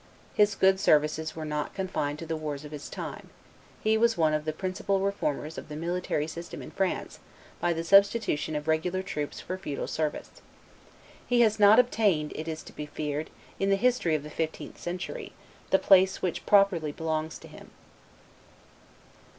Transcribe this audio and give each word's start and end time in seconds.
His 0.33 0.55
good 0.55 0.79
services 0.79 1.35
were 1.35 1.45
not 1.45 1.75
confined 1.75 2.17
to 2.17 2.25
the 2.25 2.35
wars 2.35 2.65
of 2.65 2.71
his 2.71 2.89
time; 2.89 3.29
he 3.83 3.99
was 3.99 4.17
one 4.17 4.33
of 4.33 4.45
the 4.45 4.51
principal 4.51 4.99
reformers 4.99 5.59
of 5.59 5.69
the 5.69 5.75
military 5.75 6.25
system 6.25 6.59
in 6.63 6.71
France 6.71 7.19
by 7.59 7.71
the 7.71 7.83
substitution 7.83 8.55
of 8.55 8.67
regular 8.67 9.03
troops 9.03 9.39
for 9.39 9.59
feudal 9.59 9.85
service. 9.85 10.41
He 11.27 11.41
has 11.41 11.59
not 11.59 11.77
obtained, 11.77 12.31
it 12.35 12.47
is 12.47 12.63
to 12.63 12.73
be 12.73 12.87
feared, 12.87 13.29
in 13.59 13.69
the 13.69 13.75
history 13.75 14.15
of 14.15 14.23
the 14.23 14.31
fifteenth 14.31 14.79
century, 14.79 15.33
the 15.69 15.77
place 15.77 16.19
which 16.19 16.47
properly 16.47 16.91
belongs 16.91 17.37
to 17.37 17.47
him. 17.47 17.69